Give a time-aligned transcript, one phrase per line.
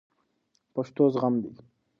[0.73, 1.51] پښتو زغم دی